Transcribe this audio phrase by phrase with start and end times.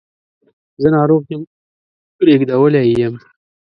[0.81, 1.41] زه ناروغ یم
[2.25, 3.15] ریږدولی یې یم